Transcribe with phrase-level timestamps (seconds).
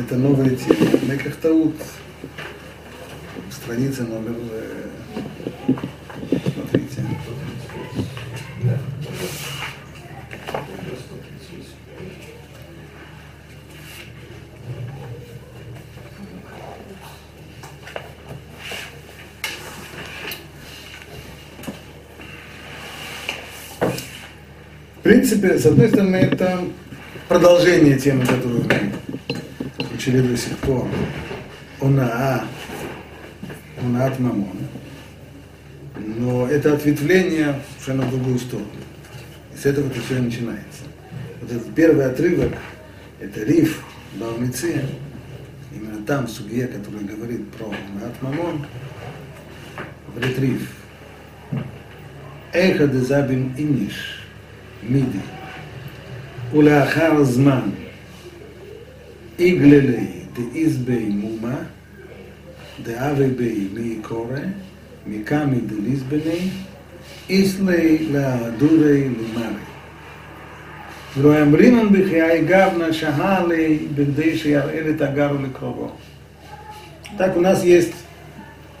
[0.00, 0.76] Это новая тема.
[1.02, 1.74] Мекахтаут.
[3.50, 4.34] Страница номер...
[4.50, 4.86] э,
[6.54, 7.02] Смотрите.
[24.96, 26.64] В принципе, с одной стороны, это
[27.28, 28.89] продолжение темы, которую мы
[29.99, 30.87] учили до сих пор.
[31.81, 32.45] Онаа,
[33.81, 34.57] Онаат Мамон.
[35.97, 38.67] Но это ответвление совершенно в другую сторону.
[39.53, 40.83] И с этого это все начинается.
[41.41, 42.53] Вот этот первый отрывок,
[43.19, 43.83] это риф
[44.15, 44.81] Баумицы,
[45.73, 48.65] именно там судья, который говорит про Онаат Мамон,
[50.13, 50.71] говорит риф.
[52.53, 54.21] Эха дезабин иниш,
[54.81, 55.19] מידי,
[56.53, 57.69] ולאחר זמן
[59.39, 61.55] איגללי דאיזבי מומה,
[62.83, 64.39] דאבי בי מי קורא,
[65.07, 66.49] מקמי דליזבני,
[67.29, 69.65] איסלי לדורי למרי.
[71.17, 75.91] ולא ימרינן בחיי גבנה שהה לי בכדי שיראה את הגר לקרובו.
[77.17, 77.93] Так у нас есть,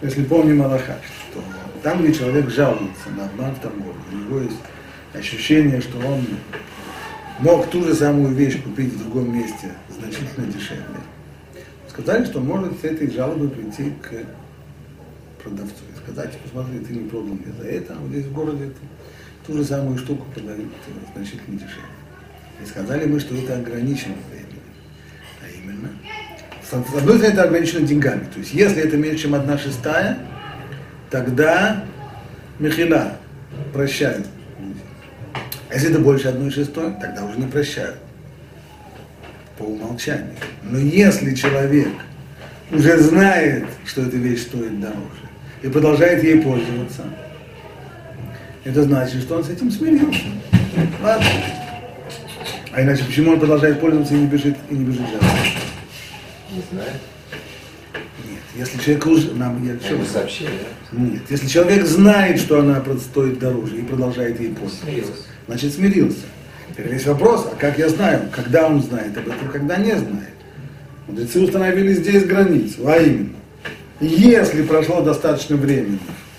[0.01, 0.97] если помним Аллаха,
[1.31, 1.41] что
[1.83, 4.57] там, где человек жалуется на обман в торговле, у него есть
[5.13, 6.25] ощущение, что он
[7.40, 10.84] мог ту же самую вещь купить в другом месте значительно дешевле.
[11.88, 17.34] Сказали, что может с этой жалобой прийти к продавцу и сказать, посмотри, ты не продал
[17.34, 20.68] мне за это, а вот здесь в городе ты ту же самую штуку продают
[21.14, 21.84] значительно дешевле.
[22.62, 24.60] И сказали мы, что это ограничено временем.
[25.42, 25.88] А именно,
[26.62, 28.24] с одной стороны, это ограничено деньгами.
[28.32, 30.18] То есть, если это меньше, чем одна шестая,
[31.10, 31.84] тогда
[32.58, 33.16] Михила
[33.72, 34.26] прощают
[35.70, 37.96] а если это больше одной шестой, тогда уже не прощают.
[39.56, 40.34] По умолчанию.
[40.62, 41.88] Но если человек
[42.72, 45.28] уже знает, что эта вещь стоит дороже,
[45.62, 47.04] и продолжает ей пользоваться,
[48.64, 50.24] это значит, что он с этим смирился.
[51.02, 51.26] Ладно.
[52.72, 55.58] А иначе почему он продолжает пользоваться и не бежит, и не бежит жаловаться?
[56.50, 56.92] Не знаю.
[58.28, 59.34] Нет, если человек уже...
[59.34, 60.98] Нам, я, Они сообщили, да?
[60.98, 65.12] Нет, если человек знает, что она стоит дороже и продолжает ей пользоваться, Смирился.
[65.50, 66.26] Значит смирился.
[66.70, 70.30] Теперь весь вопрос, а как я знаю, когда он знает об этом, когда не знает.
[71.08, 73.34] Мудрецы установили здесь границу, а именно,
[73.98, 75.98] если прошло достаточно времени,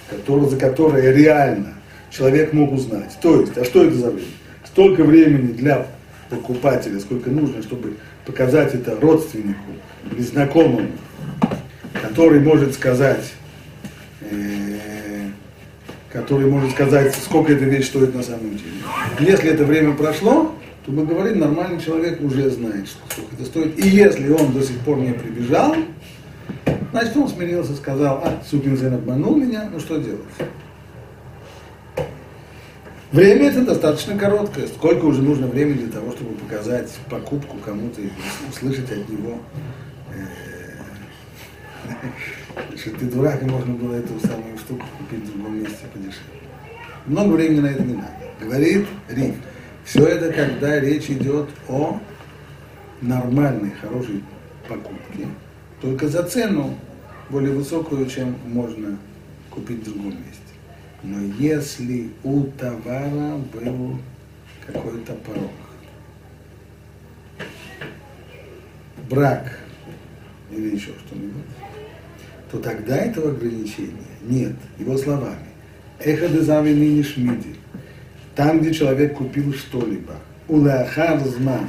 [0.09, 1.73] которое, за которое реально
[2.09, 4.27] человек мог узнать, то есть, а что это за время?
[4.65, 5.87] Столько времени для
[6.29, 9.59] покупателя, сколько нужно, чтобы показать это родственнику
[10.09, 10.87] или знакомому,
[12.01, 13.33] который может сказать,
[14.21, 14.61] э,
[16.11, 18.70] который может сказать, сколько эта вещь стоит на самом деле.
[19.19, 20.53] Если это время прошло,
[20.85, 23.77] то мы говорим, нормальный человек уже знает, что- сколько это стоит.
[23.83, 25.75] И если он до сих пор не прибежал,
[26.91, 30.21] значит он смирился, сказал, а, сукин обманул меня, ну что делать?
[33.11, 34.67] Время это достаточно короткое.
[34.67, 38.09] Сколько уже нужно времени для того, чтобы показать покупку кому-то и
[38.49, 39.37] услышать от него,
[40.15, 40.77] э,
[42.77, 46.39] что ты дурак, и можно было эту самую штуку купить в другом месте подешевле.
[47.05, 48.30] Много времени на это не надо.
[48.41, 49.35] Говорит Риф.
[49.85, 51.99] Все это, когда речь идет о
[53.01, 54.23] нормальной, хорошей
[54.67, 55.27] покупке,
[55.81, 56.75] только за цену
[57.29, 58.97] более высокую, чем можно
[59.49, 60.41] купить в другом месте.
[61.03, 63.97] Но если у товара был
[64.65, 65.51] какой-то порог,
[69.09, 69.59] брак
[70.51, 71.43] или еще что-нибудь,
[72.51, 74.55] то тогда этого ограничения нет.
[74.77, 75.47] Его словами.
[75.99, 77.60] Эхо дезави ныне шмиди.
[78.35, 80.15] Там, где человек купил что-либо,
[80.47, 81.67] улахар зман,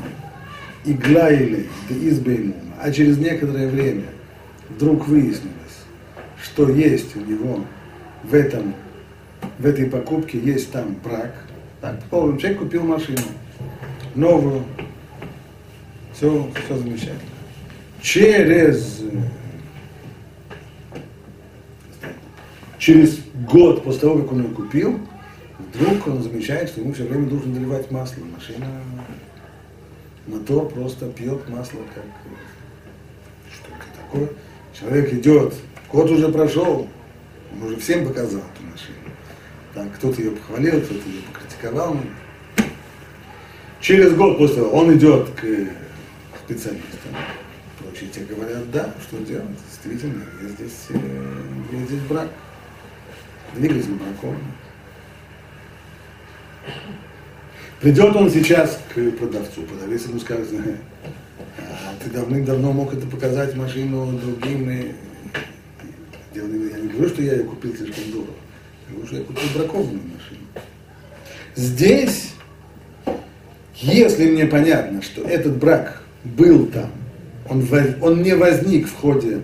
[0.84, 4.04] игла или избеймума, а через некоторое время
[4.68, 5.52] вдруг выяснилось,
[6.42, 7.64] что есть у него
[8.22, 8.74] в этом,
[9.58, 11.34] в этой покупке есть там брак.
[11.80, 13.18] Так, предположим, человек купил машину,
[14.14, 14.62] новую,
[16.14, 17.18] все, все замечательно.
[18.00, 19.02] Через
[22.82, 24.98] через год после того, как он ее купил,
[25.72, 28.22] вдруг он замечает, что ему все время нужно наливать масло.
[28.24, 28.66] Машина,
[30.26, 34.28] мотор просто пьет масло, как э, что это такое.
[34.78, 35.54] Человек идет,
[35.90, 36.88] год уже прошел,
[37.54, 38.96] он уже всем показал эту машину.
[39.74, 41.96] Так, кто-то ее похвалил, кто-то ее покритиковал.
[43.80, 45.68] Через год после того он идет к э,
[46.44, 47.16] специалистам.
[47.78, 49.48] Прочие те говорят, да, что делать?
[49.68, 52.28] Действительно, есть здесь, э, есть здесь брак.
[53.54, 54.38] Двигатель бракован.
[57.80, 60.76] Придет он сейчас к продавцу, продавец ему скажет, «Э,
[61.58, 64.70] А ты давным-давно мог это показать машину другим.
[64.70, 64.92] И...
[66.32, 68.32] Я не говорю, что я ее купил слишком дорого.
[68.88, 70.40] Я говорю, что я купил бракованную машину.
[71.56, 72.34] Здесь,
[73.74, 76.90] если мне понятно, что этот брак был там,
[77.48, 77.66] он,
[78.00, 79.40] он не возник в ходе,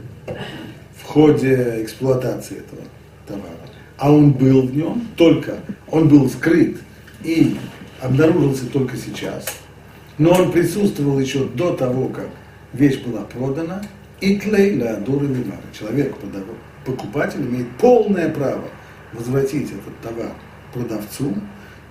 [0.97, 2.83] в ходе эксплуатации этого
[3.27, 3.51] товара,
[3.97, 5.57] а он был в нем, только
[5.91, 6.79] он был скрыт
[7.23, 7.57] и
[8.01, 9.47] обнаружился только сейчас,
[10.19, 12.29] но он присутствовал еще до того, как
[12.73, 13.83] вещь была продана,
[14.21, 15.61] и тлейла дуры вимара.
[15.79, 16.15] Человек,
[16.85, 18.65] покупатель, имеет полное право
[19.13, 20.33] возвратить этот товар
[20.73, 21.35] продавцу.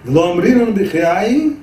[0.04, 1.56] Вломринон бихиаи,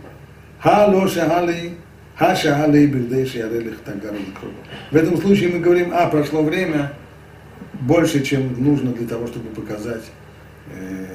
[4.90, 6.92] В этом случае мы говорим, а, прошло время,
[7.80, 10.04] больше, чем нужно для того, чтобы показать
[10.70, 11.06] э,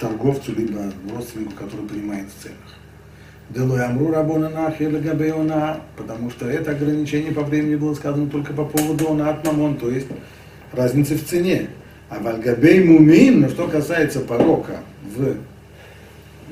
[0.00, 2.56] торговцу, либо родственнику, который принимает в ценах.
[3.50, 8.64] Делой амру рабона нахи габеона, потому что это ограничение по времени было сказано только по
[8.64, 10.06] поводу она от мамон, то есть
[10.72, 11.68] разницы в цене.
[12.08, 15.36] А вальгабей мумин, но что касается порока в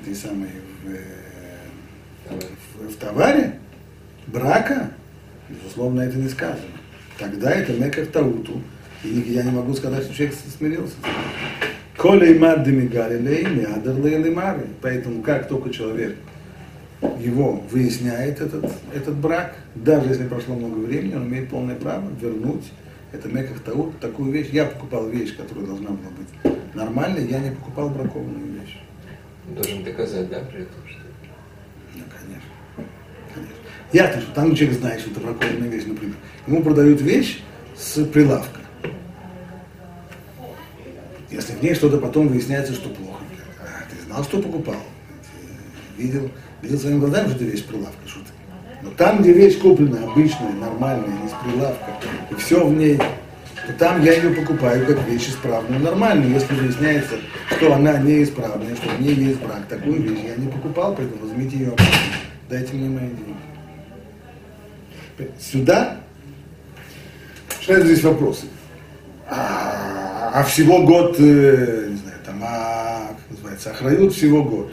[0.00, 0.50] этой самой
[0.84, 3.58] в, в, в товаре,
[4.26, 4.90] брака,
[5.48, 6.62] безусловно, это не сказано.
[7.18, 8.62] Тогда это меках тауту,
[9.02, 10.94] и я не могу сказать, что человек смирился.
[11.98, 16.16] Коля и маддами галилей, миадр Поэтому как только человек
[17.18, 22.64] его выясняет этот, этот брак, даже если прошло много времени, он имеет полное право вернуть
[23.12, 24.48] это меках таут, такую вещь.
[24.52, 28.78] Я покупал вещь, которая должна была быть нормальной, я не покупал бракованную вещь.
[29.48, 31.00] Он должен доказать, да, при этом, что
[31.94, 32.50] Ну, конечно.
[33.34, 33.56] конечно.
[33.92, 36.16] Ясно, что там человек знает, что это бракованная вещь, например.
[36.46, 37.42] Ему продают вещь
[37.76, 38.60] с прилавка.
[41.38, 43.22] Если в ней что-то потом выясняется, что плохо.
[43.60, 44.74] А, ты знал, что покупал.
[45.96, 46.32] Видел,
[46.62, 48.26] видел своими глазами, что это вещь прилавка, что ты.
[48.82, 51.92] Но там, где вещь куплена, обычная, нормальная, не с прилавка,
[52.32, 56.32] и все в ней, то там я ее покупаю как вещь исправную, нормальную.
[56.32, 57.14] Если выясняется,
[57.56, 61.56] что она неисправная, что в ней есть брак, такую вещь я не покупал, поэтому возьмите
[61.56, 61.76] ее,
[62.50, 63.36] дайте мне мои деньги.
[65.38, 65.98] Сюда,
[67.60, 68.46] что здесь вопросы?
[69.30, 69.67] А,
[70.38, 74.72] а всего год, э, не знаю, там, а, как называется, охрают всего год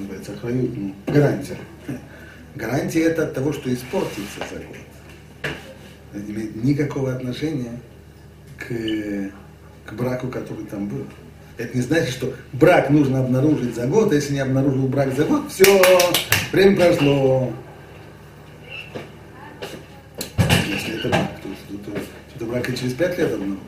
[0.00, 1.56] называется, охранить, ну, гарантия.
[2.54, 4.76] Гарантия это от того, что испортится за год.
[6.12, 7.78] Это не имеет никакого отношения
[8.58, 8.68] к,
[9.86, 11.06] к браку, который там был.
[11.58, 15.24] Это не значит, что брак нужно обнаружить за год, а если не обнаружил брак за
[15.24, 15.82] год, все,
[16.52, 17.52] время прошло.
[20.66, 21.90] Если это брак, то,
[22.38, 23.59] то, то, то брак и через пять лет обнаружен.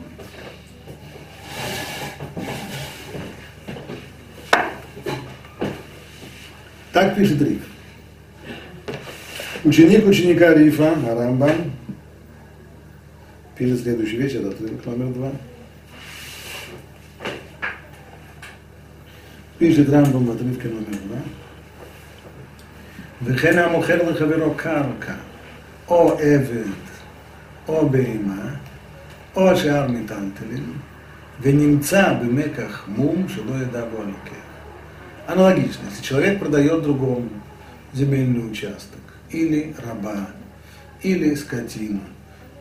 [6.92, 7.62] Так пишет Риф.
[9.64, 11.72] Ученик ученика Рифа, Арамбам,
[13.56, 15.32] пишет следующий вещь, это отрывок номер два.
[19.58, 21.18] Пишет Рамбам в отрывке номер два.
[23.22, 25.14] וכן המוכר לחברו קרקע,
[25.88, 26.70] או עבד,
[27.68, 28.54] או בהמה,
[29.36, 30.72] או שאר מיטלטלים,
[31.40, 34.38] ונמצא במקח מום שלא ידע בו הלוקח.
[35.28, 37.28] Аналогично, если человек продает другому
[37.92, 40.30] земельный участок, или раба,
[41.02, 42.00] или скотину,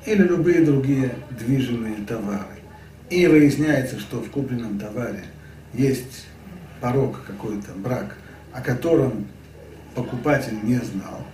[0.06, 2.60] или любые другие движимые товары,
[3.10, 5.24] и выясняется, что в купленном товаре
[5.74, 6.28] есть
[6.82, 8.18] порог какой-то, брак,
[8.52, 9.28] о котором
[9.96, 11.26] покупатель не знал,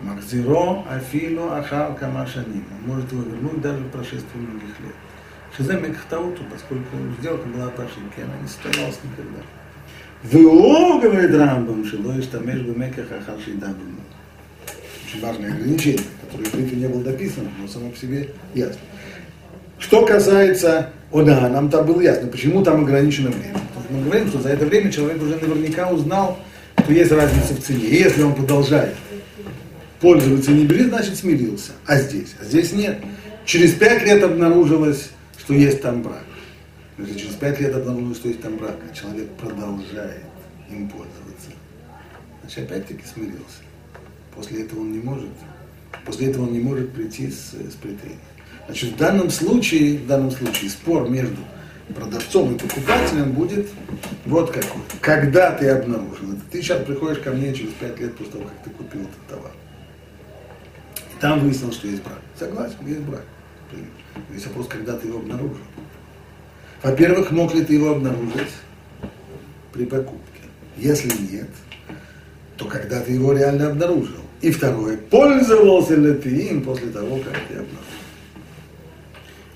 [0.00, 2.64] Макзиро, Афилу, Ахал, Камашаним.
[2.80, 4.94] Он может его вернуть даже в прошествии многих лет.
[5.56, 9.42] Шизем Мекхтауту, поскольку сделка была по ошибке, она не состоялась никогда.
[10.24, 14.02] והוא, говорит Рамбам, שלא ישתמש במקח אחר שידע בנו.
[15.04, 18.80] Очень важное ограничение, которое в Рифе не было дописано, но само по себе ясно.
[19.78, 23.58] Что касается о да, нам там было ясно, почему там ограничено время.
[23.90, 26.38] мы говорим, что за это время человек уже наверняка узнал,
[26.82, 27.84] что есть разница в цене.
[27.84, 28.94] И если он продолжает
[29.99, 31.71] пользоваться не бери, значит смирился.
[31.85, 32.35] А здесь?
[32.39, 32.99] А здесь нет.
[33.45, 36.23] Через пять лет обнаружилось, что есть там брак.
[36.97, 40.23] Если через пять лет обнаружил, что есть там брак, а человек продолжает
[40.69, 41.51] им пользоваться,
[42.41, 43.61] значит опять-таки смирился.
[44.35, 45.29] После этого он не может,
[46.05, 48.17] после этого он не может прийти с, с претензией.
[48.65, 51.37] Значит, в данном случае, в данном случае спор между
[51.95, 53.67] продавцом и покупателем будет
[54.25, 54.81] вот какой.
[54.99, 56.41] Когда ты обнаружил это?
[56.51, 59.51] Ты сейчас приходишь ко мне через пять лет после того, как ты купил этот товар.
[61.19, 62.19] Там выяснилось, что есть брак.
[62.37, 63.23] Согласен, есть брак.
[64.31, 65.57] Есть вопрос, когда ты его обнаружил.
[66.83, 68.51] Во-первых, мог ли ты его обнаружить
[69.73, 70.41] при покупке?
[70.77, 71.49] Если нет,
[72.55, 74.21] то когда ты его реально обнаружил.
[74.41, 77.97] И второе, пользовался ли ты им после того, как ты обнаружил.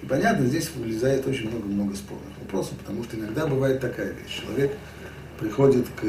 [0.01, 4.41] И понятно, здесь вылезает очень много-много спорных вопросов, потому что иногда бывает такая вещь.
[4.41, 4.75] Человек
[5.39, 6.03] приходит к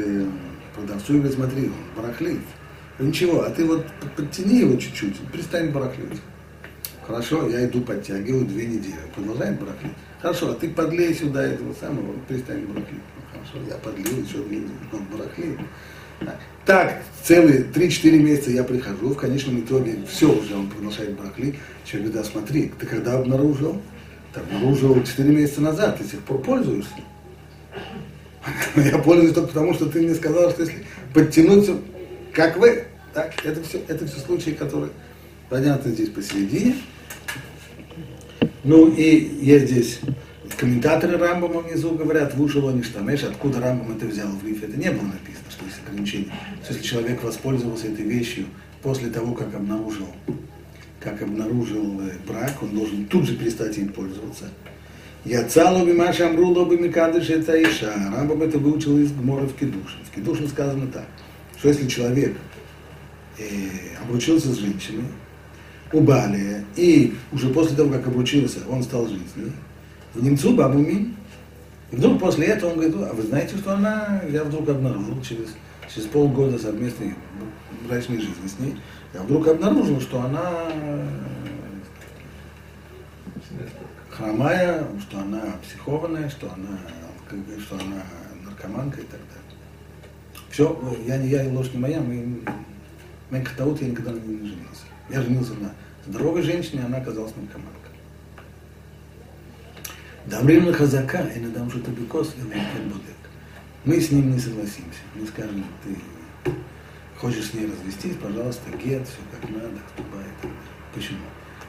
[0.75, 2.41] продавцу и говорит, смотри, он барахлит.
[2.99, 3.85] Ничего, а ты вот
[4.15, 6.21] подтяни его чуть-чуть, перестань барахлить.
[7.05, 8.95] Хорошо, я иду подтягиваю две недели.
[9.15, 9.93] Продолжаем барахлить.
[10.21, 13.01] Хорошо, а ты подлей сюда этого самого, перестань барахлить.
[13.15, 15.59] Ну, хорошо, я подлил еще две недели, он барахлит.
[16.65, 21.55] Так, целые 3-4 месяца я прихожу, в конечном итоге все уже он продолжает барахлить.
[21.83, 23.81] Человек говорит, да смотри, ты когда обнаружил?
[24.33, 26.89] Ты обнаружил 4 месяца назад, ты с сих пор пользуешься.
[28.75, 31.69] Я пользуюсь только потому, что ты мне сказал, что если подтянуть,
[32.33, 34.91] как вы, так, это все, это все случаи, которые
[35.49, 36.75] понятно здесь посередине.
[38.63, 39.99] Ну и есть здесь
[40.63, 44.91] комментаторы Рамбама внизу говорят, вушело не штамеш, откуда Рамбам это взял в рифе, это не
[44.91, 46.31] было написано, что есть ограничение.
[46.63, 48.45] Что если человек воспользовался этой вещью
[48.81, 50.07] после того, как обнаружил,
[51.01, 54.45] как обнаружил э, брак, он должен тут же перестать им пользоваться.
[55.25, 57.93] Я цалу бимаша амруло бимикадыш это иша.
[58.15, 59.99] Рамбам это выучил из Гмора в Кедушин.
[60.09, 61.07] В Кедушин сказано так,
[61.63, 62.35] что если человек
[63.37, 65.05] э, обручился с женщиной,
[65.93, 69.53] у Балия, и уже после того, как обручился, он стал ней,
[70.13, 71.15] в немцу бабуми,
[71.89, 75.55] и вдруг после этого он говорит, а вы знаете, что она, я вдруг обнаружил через,
[75.89, 77.15] через полгода совместной
[77.87, 78.75] брачной жизни с ней,
[79.13, 80.65] я вдруг обнаружил, что она
[84.09, 86.77] хромая, что она психованная, что она,
[87.65, 88.03] что она
[88.43, 89.42] наркоманка и так далее.
[90.53, 92.43] Все, я не я и ложь не моя, мы,
[93.31, 94.83] Мэнкхтаут я никогда не женился.
[95.09, 95.73] Я женился на
[96.05, 97.73] здоровой женщине, она оказалась наркоманкой.
[100.27, 103.15] Дамрим на хазака, и на дам что-то бекос, и на будек.
[103.83, 104.99] Мы с ним не согласимся.
[105.15, 106.53] Мы скажем, ты
[107.17, 110.51] хочешь с ней развестись, пожалуйста, гет, все как надо, ступай.
[110.93, 111.25] Почему?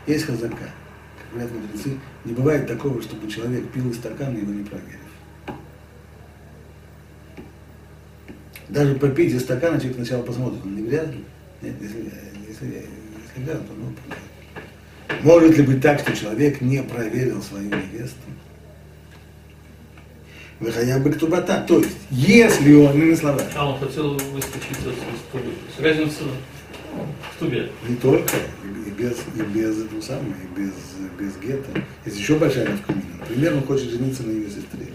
[0.06, 0.56] Есть хазака.
[0.58, 5.03] Как говорят мудрецы, не бывает такого, чтобы человек пил из стакана, его не проверив.
[8.74, 11.24] Даже попить из стакана человек сначала посмотрит, он не грязный.
[11.62, 12.10] Нет, если,
[12.48, 13.92] если, если грязный, то ну,
[15.22, 18.16] может ли быть так, что человек не проверил свою невесту?
[20.58, 21.64] Выходя бы ктубата.
[21.68, 23.48] То есть, если он, иными словами.
[23.54, 25.52] А он хотел выскочить из тубы.
[25.78, 26.24] Разница
[27.32, 27.70] в тубе.
[27.88, 28.34] Не только,
[28.86, 30.72] и без, и без этого самого, и без,
[31.16, 31.80] без гетто.
[32.04, 33.04] Есть еще большая навкамина.
[33.20, 34.88] Например, он хочет жениться на ее сестре.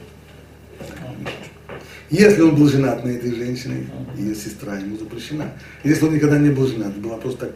[2.10, 3.88] Если он был женат на этой женщине,
[4.18, 5.52] ее сестра ему запрещена.
[5.84, 7.56] Если он никогда не был женат, была просто так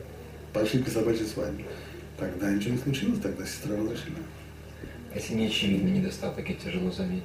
[0.54, 1.64] по ошибке собачьей свадьбы,
[2.20, 4.20] тогда ничего не случилось, тогда сестра разрешена.
[5.16, 7.24] Если не очевидный недостаток, и тяжело заметить.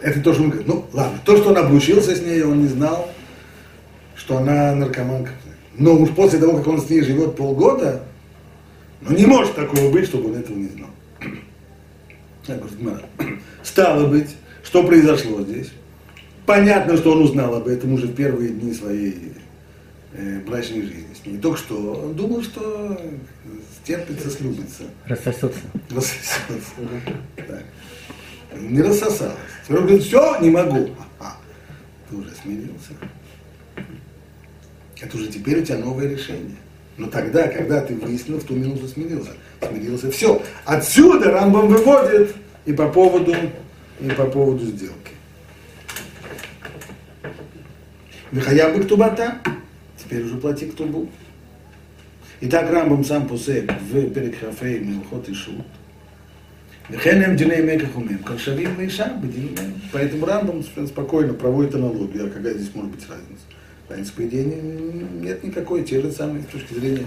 [0.00, 0.68] Это то, что он говорит.
[0.68, 3.10] Ну, ладно, то, что он обручился с ней, он не знал,
[4.14, 5.32] что она наркоманка.
[5.78, 8.04] Но уж после того, как он с ней живет полгода,
[9.02, 10.90] ну не может такого быть, чтобы он этого не знал.
[13.62, 14.30] Стало быть,
[14.62, 15.70] что произошло здесь?
[16.46, 19.32] Понятно, что он узнал об этом уже в первые дни своей
[20.12, 21.38] э, брачной жизни с ней.
[21.38, 23.00] Только что он думал, что
[23.82, 24.84] стерпится, слюбится.
[25.06, 25.60] Рассосется.
[25.90, 26.72] Рассосется.
[27.36, 27.64] Так
[28.60, 29.34] не рассосалось.
[29.64, 30.90] Теперь он говорит, все, не могу.
[31.20, 31.36] А,
[32.08, 32.92] ты уже смирился.
[35.00, 36.56] Это уже теперь у тебя новое решение.
[36.96, 39.32] Но тогда, когда ты выяснил, в ту минуту смирился.
[39.60, 40.42] Смирился, все.
[40.64, 42.34] Отсюда Рамбам выводит
[42.64, 43.34] и по поводу,
[44.00, 45.12] и по поводу сделки.
[48.32, 49.38] Вихаяв бы ктубата,
[49.96, 51.08] теперь уже плати ктубу.
[52.40, 55.64] Итак, Рамбам сам посек в Перекхафей Милхот и Шут.
[56.88, 59.20] Вехенем диней мекахумем, как шарим лейша,
[59.92, 63.44] Поэтому Рамбам спокойно проводит аналогию, а какая здесь может быть разница?
[63.84, 67.06] В принципе, идеи нет никакой, те же самые, с точки зрения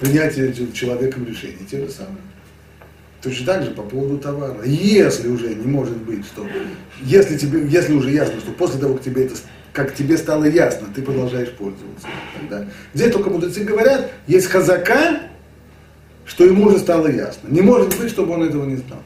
[0.00, 2.22] принятия человеком решений, те же самые.
[3.22, 4.62] Точно так же по поводу товара.
[4.64, 6.46] Если уже не может быть, что
[7.02, 9.34] если, тебе, если уже ясно, что после того, как тебе это
[9.78, 12.08] как тебе стало ясно, ты продолжаешь пользоваться.
[12.36, 12.66] Тогда.
[12.94, 15.20] Здесь только мудрецы говорят, есть хазака,
[16.24, 17.46] что ему уже стало ясно.
[17.46, 19.00] Не может быть, чтобы он этого не знал.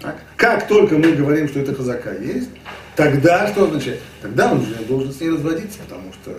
[0.00, 0.16] Так?
[0.34, 2.48] Как только мы говорим, что это хазака есть,
[2.96, 4.00] тогда что означает?
[4.20, 6.36] Тогда он уже должен с ней разводиться, потому что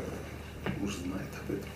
[0.83, 1.69] уже знает об этом.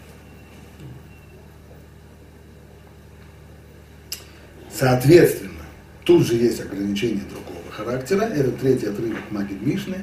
[4.70, 5.64] Соответственно,
[6.04, 8.24] тут же есть ограничения другого характера.
[8.24, 10.00] Это третий отрывок Магид Мишны.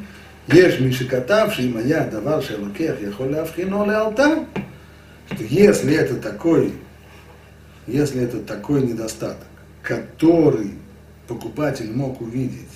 [0.46, 4.46] Ешь мишикатавший моя давар шелукех я холя авхино алта.
[5.30, 6.74] Что если это такой
[7.86, 9.46] если это такой недостаток,
[9.82, 10.72] который
[11.28, 12.70] покупатель мог увидеть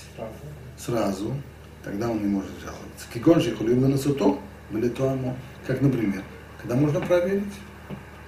[0.77, 1.35] сразу,
[1.83, 3.07] тогда он не может жаловаться.
[3.13, 4.39] Киконши хулим на суто,
[4.71, 5.35] Балитуамо.
[5.67, 6.23] Как, например,
[6.61, 7.45] когда можно проверить.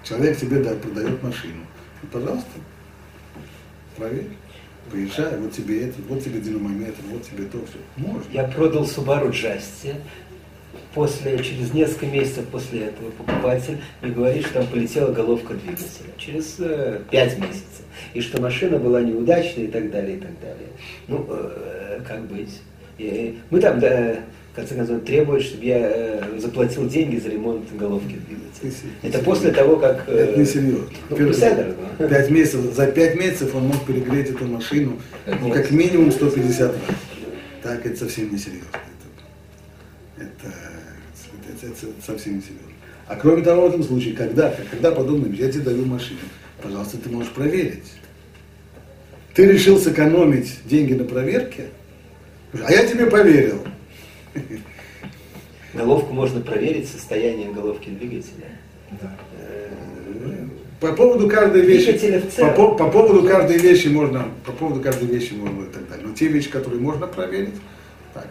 [0.02, 1.66] Человек тебе да, продает машину.
[2.02, 2.48] И, пожалуйста,
[3.96, 4.30] проверь.
[4.90, 7.78] Поезжай, вот тебе это, вот тебе динамометр, вот тебе то, все.
[7.96, 8.24] Можно.
[8.32, 9.94] Я продал Subaru Justy.
[10.94, 16.10] После, через несколько месяцев после этого покупатель мне говорит, что там полетела головка двигателя.
[16.16, 17.84] Через э, месяцев.
[18.12, 20.68] И что машина была неудачной и так далее, и так далее.
[21.06, 22.60] Ну, э, как быть?
[22.98, 24.16] И мы там, да,
[24.52, 28.82] в конце концов, требуют, чтобы я э, заплатил деньги за ремонт головки двигателя.
[29.02, 30.04] Это после того, как...
[30.08, 30.86] э, Это не серьезно.
[31.08, 32.08] Ну, Первый- да.
[32.08, 35.56] Пять месяцев, за пять месяцев он мог перегреть эту машину ну, Нет.
[35.56, 36.76] как минимум 150 раз.
[37.62, 38.66] Так, это совсем не серьезно.
[40.16, 40.52] Это, это,
[41.52, 42.66] это- это- это совсем не серьезно.
[43.06, 46.20] А кроме того, в этом случае, когда, когда подобным, я тебе даю машину,
[46.62, 47.84] пожалуйста, ты можешь проверить.
[49.34, 51.66] Ты решил сэкономить деньги на проверке,
[52.64, 53.62] а я тебе поверил.
[55.74, 58.48] Головку можно проверить, состояние головки двигателя.
[59.00, 59.16] Да.
[60.80, 61.92] По поводу каждой вещи,
[62.40, 66.06] по, по- по поводу каждой вещи можно, по поводу каждой вещи можно и так далее.
[66.06, 67.54] Но те вещи, которые можно проверить,
[68.14, 68.26] так,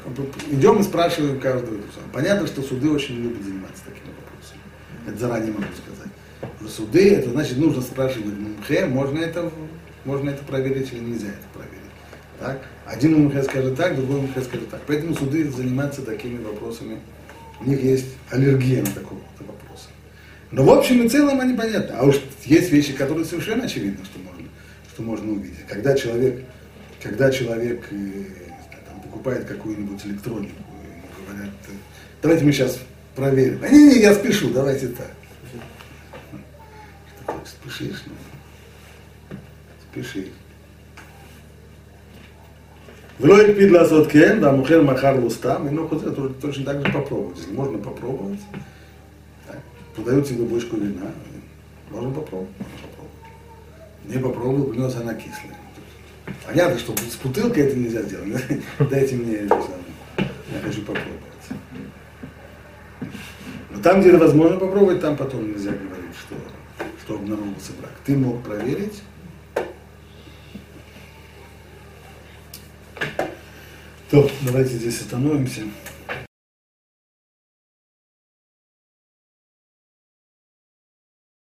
[0.52, 1.78] идем и спрашиваем каждого.
[2.12, 4.62] Понятно, что суды очень любят заниматься такими вопросами.
[5.08, 6.12] Это заранее могу сказать.
[6.60, 9.52] Но суды, это значит, нужно спрашивать мумхе, можно это,
[10.04, 11.79] можно это проверить или нельзя это проверить.
[12.40, 12.62] Так?
[12.86, 14.82] Один мумхе скажет так, другой мумхе скажет так.
[14.88, 17.00] Поэтому суды занимаются такими вопросами.
[17.60, 19.90] У них есть аллергия на такого рода вопросы.
[20.52, 21.94] Но в общем и целом они понятны.
[21.94, 24.48] А уж есть вещи, которые совершенно очевидно, что можно,
[24.94, 25.68] что можно увидеть.
[25.68, 26.46] Когда человек,
[27.04, 31.72] когда человек э, знаю, там, покупает какую-нибудь электронику, ему говорят, э,
[32.22, 32.80] давайте мы сейчас
[33.16, 33.60] проверим.
[33.62, 35.12] А не, не, я спешу, давайте так.
[35.52, 38.04] Что такое, спешишь?
[38.08, 39.38] Ну,
[39.92, 40.30] спеши.
[43.20, 47.38] Пид ласот кен, да мухер махар лустам, и ну, это точно так же попробовать.
[47.38, 48.40] Если можно попробовать,
[49.46, 49.60] так,
[49.94, 51.12] продают тебе бочку вина,
[51.92, 54.06] можно попробовать, можно попробовать.
[54.06, 55.58] Не попробовал, принес она кислая.
[56.46, 58.42] Понятно, что с бутылкой это нельзя сделать.
[58.90, 60.32] Дайте мне это самое.
[60.54, 61.20] Я хочу попробовать.
[63.70, 66.36] Но там, где возможно попробовать, там потом нельзя говорить, что,
[67.04, 67.92] что обнаружился брак.
[68.06, 69.02] Ты мог проверить.
[74.10, 75.62] То, давайте здесь остановимся.